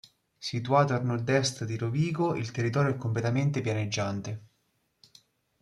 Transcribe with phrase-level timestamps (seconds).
[0.39, 4.43] Situato a nord-est di Rovigo, il territorio è completamente pianeggiante.